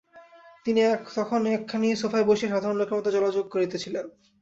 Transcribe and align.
তিনি 0.65 0.81
তখন 1.15 1.41
একখানি 1.55 1.87
সোফায় 1.95 2.25
বসিয়া 2.25 2.51
সাধারণ 2.53 2.75
লোকের 2.77 2.97
মত 2.97 3.07
জলযোগ 3.15 3.45
করিতেছিলেন। 3.49 4.05